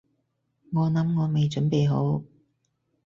[0.73, 2.23] 我諗我未準備好